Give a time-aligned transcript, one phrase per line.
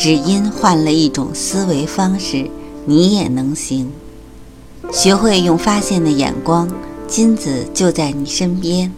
[0.00, 2.48] 只因换了一种思维方式，
[2.86, 3.92] 你也能行。
[4.90, 6.66] 学会用发现的眼光，
[7.06, 8.90] 金子就在你身边。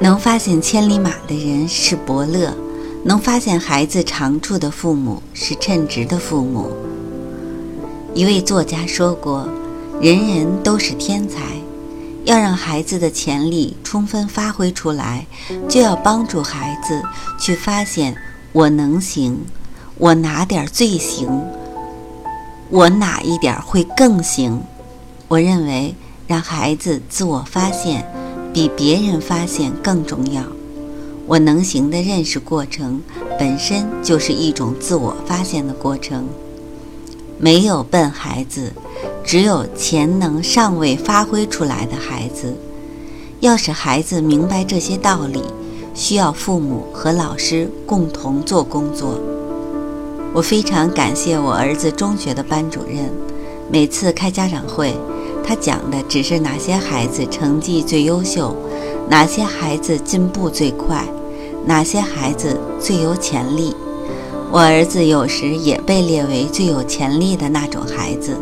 [0.00, 2.56] 能发现千里马的人是伯乐，
[3.04, 6.72] 能发现孩子长处的父母是称职的父母。
[8.14, 9.46] 一位作家说过
[10.00, 11.42] ：“人人都是天才，
[12.24, 15.26] 要让孩子的潜力充分发挥出来，
[15.68, 17.02] 就要帮助孩子
[17.38, 18.16] 去发现
[18.52, 19.38] 我能行。”
[20.00, 21.28] 我哪点最行？
[22.70, 24.62] 我哪一点会更行？
[25.28, 25.94] 我认为
[26.26, 28.10] 让孩子自我发现，
[28.50, 30.42] 比别人发现更重要。
[31.26, 33.02] 我能行的认识过程
[33.38, 36.26] 本身就是一种自我发现的过程。
[37.38, 38.72] 没有笨孩子，
[39.22, 42.56] 只有潜能尚未发挥出来的孩子。
[43.40, 45.42] 要使孩子明白这些道理，
[45.94, 49.20] 需要父母和老师共同做工作。
[50.32, 53.10] 我非常感谢我儿子中学的班主任，
[53.68, 54.94] 每次开家长会，
[55.44, 58.54] 他讲的只是哪些孩子成绩最优秀，
[59.08, 61.04] 哪些孩子进步最快，
[61.66, 63.74] 哪些孩子最有潜力。
[64.52, 68.36] 我儿子有时也被列为最有潜力的那种孩子。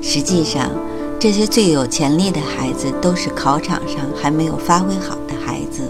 [0.00, 0.70] 实际上，
[1.18, 5.82] 这些最有潜力的孩子都是考场上还没有发挥好的孩子。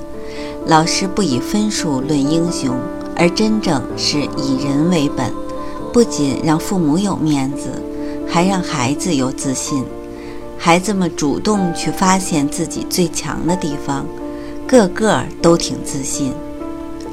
[0.67, 2.75] 老师不以分数论英雄。
[3.17, 5.33] 而真正是以人为本，
[5.93, 7.71] 不仅让父母有面子，
[8.29, 9.85] 还让孩子有自信。
[10.59, 14.07] 孩子们主动去发现自己最强的地方，
[14.67, 16.33] 个个都挺自信。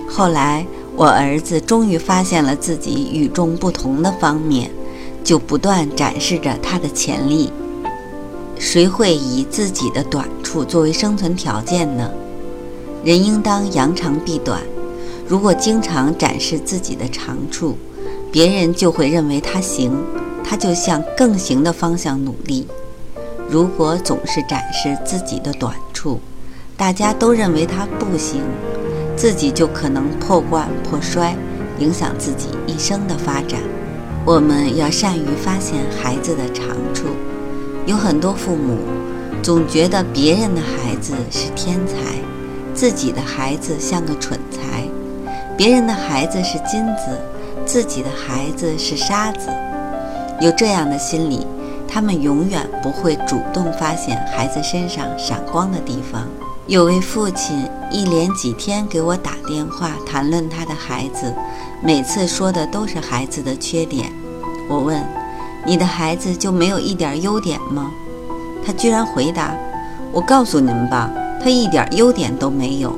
[0.10, 4.70] 后来，我儿子终于发现了自己与众不同的方面，
[5.24, 7.52] 就不断展示着他的潜力。
[8.60, 12.10] 谁会以自己的短处作为生存条件呢？
[13.04, 14.62] 人应当扬长避短。
[15.28, 17.78] 如果经常展示自己的长处，
[18.32, 19.92] 别人就会认为他行，
[20.44, 22.66] 他就向更行的方向努力；
[23.50, 26.20] 如果总是展示自己的短处，
[26.76, 28.42] 大家都认为他不行，
[29.16, 31.36] 自己就可能破罐破摔，
[31.80, 33.60] 影响自己一生的发展。
[34.26, 37.06] 我们要善于发现孩子的长处。
[37.86, 38.78] 有很多父母
[39.42, 41.96] 总觉得别人的孩子是天才，
[42.74, 44.88] 自己的孩子像个蠢材。
[45.56, 47.20] 别人的孩子是金子，
[47.64, 49.50] 自己的孩子是沙子。
[50.42, 51.46] 有这样的心理，
[51.88, 56.28] 他们永远不会主动发现孩子身上闪光的地方。
[56.66, 61.32] 有位父亲一连几天给我打电话谈论他的孩子，
[61.82, 64.12] 每次说的都是孩子的缺点。
[64.70, 65.00] 我问
[65.68, 67.92] ：“你的孩子就没有一点优点吗？”
[68.66, 69.54] 他居然回答
[70.12, 71.12] ：“我告诉你们吧，
[71.44, 72.98] 他一点优点都没有。”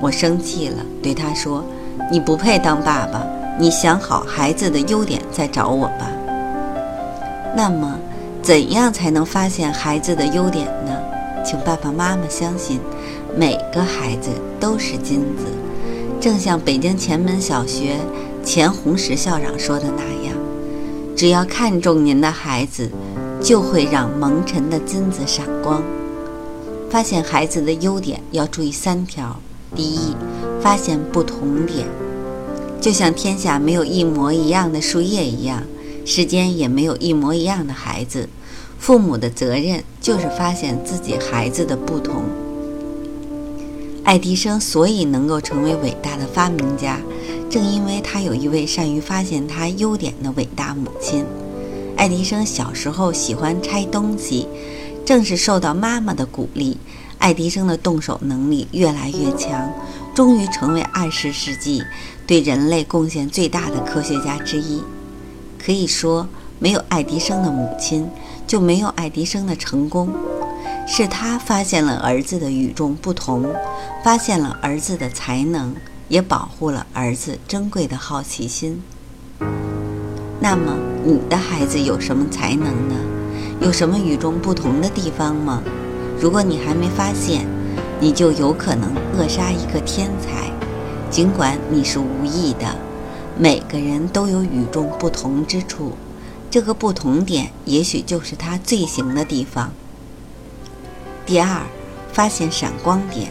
[0.00, 1.64] 我生气了，对他说
[2.10, 3.26] ：“你不配当爸爸，
[3.58, 6.10] 你想好孩子的优点再找我吧。”
[7.56, 7.98] 那么，
[8.42, 10.92] 怎样才能发现孩子的优点呢？
[11.44, 12.80] 请爸爸妈妈相信，
[13.36, 14.30] 每个孩子
[14.60, 15.46] 都是金子。
[16.20, 17.96] 正像北京前门小学
[18.42, 20.36] 钱红石校长说的那样
[21.16, 22.90] ：“只要看中您的孩子，
[23.40, 25.82] 就会让蒙尘的金子闪光。”
[26.90, 29.36] 发现孩子的优点要注意三条。
[29.76, 30.16] 第一，
[30.60, 31.86] 发现不同点，
[32.80, 35.62] 就像天下没有一模一样的树叶一样，
[36.04, 38.28] 世间也没有一模一样的孩子。
[38.78, 42.24] 父母的责任就是发现自己孩子的不同。
[44.04, 47.00] 爱迪生所以能够成为伟大的发明家，
[47.50, 51.24] 正因为他有一位善于发现他优点的伟大母亲。
[51.96, 54.46] 爱迪生小时候喜欢拆东西，
[55.04, 56.76] 正是受到妈妈的鼓励。
[57.18, 59.72] 爱迪生的动手能力越来越强，
[60.14, 61.82] 终于成为二十世纪
[62.26, 64.82] 对人类贡献最大的科学家之一。
[65.58, 66.28] 可以说，
[66.58, 68.08] 没有爱迪生的母亲，
[68.46, 70.12] 就没有爱迪生的成功。
[70.86, 73.52] 是他发现了儿子的与众不同，
[74.04, 75.74] 发现了儿子的才能，
[76.08, 78.80] 也保护了儿子珍贵的好奇心。
[80.38, 82.94] 那么，你的孩子有什么才能呢？
[83.60, 85.60] 有什么与众不同的地方吗？
[86.18, 87.46] 如果你还没发现，
[88.00, 90.50] 你就有可能扼杀一个天才。
[91.10, 92.76] 尽管你是无意的，
[93.38, 95.92] 每个人都有与众不同之处，
[96.50, 99.70] 这个不同点也许就是他最行的地方。
[101.24, 101.60] 第二，
[102.12, 103.30] 发现闪光点。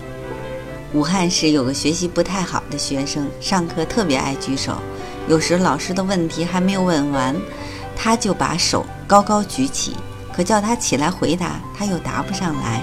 [0.94, 4.74] 武汉市有个学习不太好的学生，上课特别爱举手，
[5.28, 7.36] 有时老师的问题还没有问完，
[7.96, 9.94] 他就把手高高举起，
[10.36, 12.82] 可叫他起来回答，他又答不上来。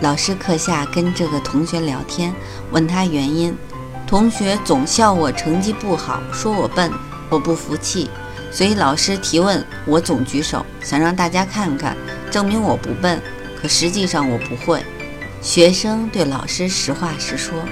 [0.00, 2.34] 老师课下跟这个同学聊天，
[2.70, 3.54] 问他原因，
[4.06, 6.90] 同学总笑我成绩不好，说我笨，
[7.28, 8.08] 我不服气，
[8.50, 11.94] 所以老师提问，我总举手，想让大家看看，
[12.30, 13.20] 证明我不笨，
[13.60, 14.82] 可实际上我不会。
[15.42, 17.62] 学生对老师实话实说，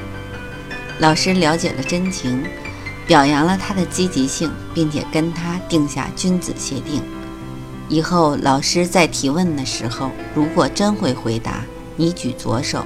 [0.99, 2.45] 老师了解了真情，
[3.07, 7.03] 表扬了他的积极性，并且跟他定下君子协定：
[7.88, 11.64] 以后老师在提问的时候，如果真会回答，
[11.96, 12.81] 你举左手；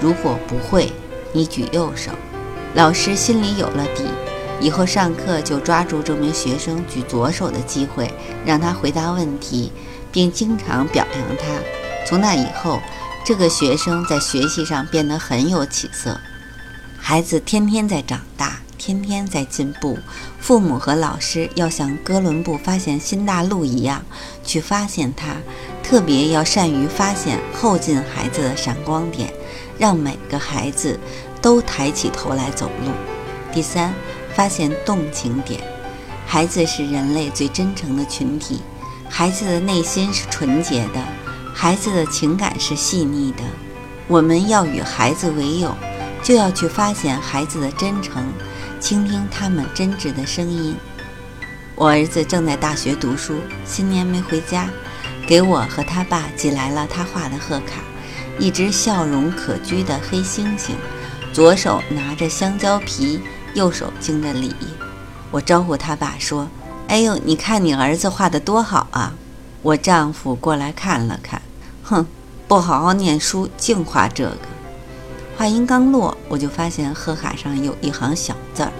[0.00, 0.92] 如果不会，
[1.32, 2.10] 你举右手。
[2.74, 4.04] 老师心里有了底，
[4.60, 8.12] 以后上课就抓住这名学生举左手的机会，
[8.44, 9.72] 让他回答问题，
[10.10, 11.46] 并经常表扬他。
[12.06, 12.80] 从那以后。
[13.26, 16.20] 这个学生在学习上变得很有起色，
[16.98, 19.98] 孩子天天在长大，天天在进步。
[20.38, 24.04] 父母和老师要像哥伦布发现新大陆一样
[24.44, 25.36] 去发现它，
[25.82, 29.32] 特别要善于发现后进孩子的闪光点，
[29.78, 31.00] 让每个孩子
[31.40, 32.90] 都抬起头来走路。
[33.54, 33.94] 第三，
[34.34, 35.62] 发现动情点。
[36.26, 38.60] 孩子是人类最真诚的群体，
[39.08, 41.02] 孩子的内心是纯洁的。
[41.54, 43.44] 孩子的情感是细腻的，
[44.08, 45.74] 我们要与孩子为友，
[46.22, 48.22] 就要去发现孩子的真诚，
[48.84, 50.76] 倾听他们真挚的声音。
[51.74, 54.68] 我儿子正在大学读书，新年没回家，
[55.26, 57.80] 给我和他爸寄来了他画的贺卡，
[58.38, 60.72] 一只笑容可掬的黑猩猩，
[61.32, 63.22] 左手拿着香蕉皮，
[63.54, 64.54] 右手敬着礼。
[65.30, 66.46] 我招呼他爸说
[66.88, 69.14] ：“哎呦，你看你儿子画的多好啊！”
[69.62, 71.40] 我丈夫过来看了看。
[71.82, 72.06] 哼，
[72.46, 74.53] 不好好念书，净画这个。
[75.36, 78.72] 话音刚落，我就发现贺卡上有一行小字儿：“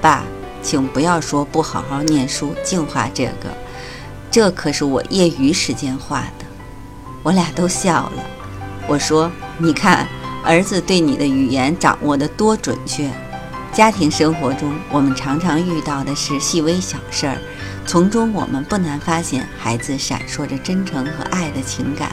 [0.00, 0.24] 爸，
[0.62, 3.50] 请不要说不好好念书，净画这个。
[4.30, 6.46] 这可是我业余时间画的。”
[7.22, 8.22] 我俩都笑了。
[8.86, 10.06] 我说：“你看，
[10.44, 13.10] 儿子对你的语言掌握的多准确。”
[13.72, 17.36] 家庭生活中，我们常常遇到的是细微小事儿。
[17.86, 22.10] 从中，我们不难发现孩子闪烁着真诚和爱的情感。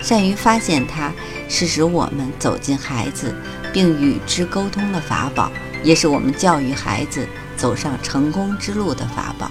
[0.00, 1.12] 善于发现它，
[1.48, 3.34] 是使我们走进孩子
[3.72, 5.50] 并与之沟通的法宝，
[5.82, 9.50] 也是我们教育孩子走上成功之路的法宝。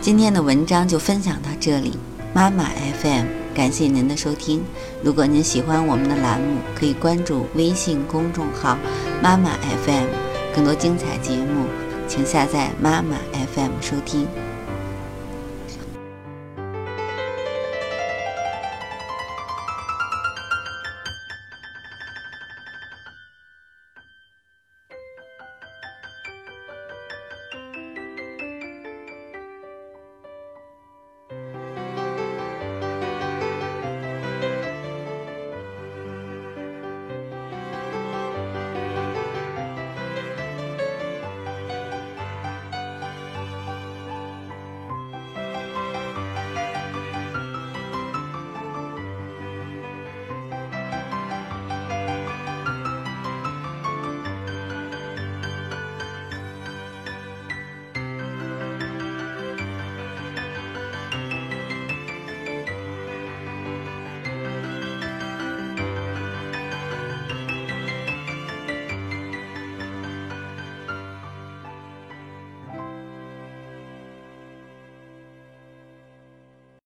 [0.00, 1.98] 今天的文章就分享到这里，
[2.32, 2.64] 妈妈
[3.00, 4.62] FM，感谢您的收听。
[5.02, 8.76] 如果您喜欢我们的栏目，可以关注微信公众号
[9.22, 9.50] “妈妈
[9.86, 10.06] FM”，
[10.54, 11.66] 更多精彩节目。
[12.06, 13.16] 请下载妈妈
[13.54, 14.28] FM 收听。